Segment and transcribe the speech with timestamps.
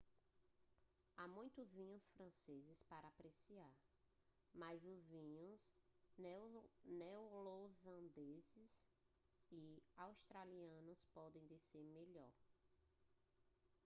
[1.15, 3.71] há muitos vinhos franceses para apreciar
[4.51, 5.75] mas os vinhos
[6.87, 8.87] neozelandeses
[9.51, 12.33] e australianos podem descer melhor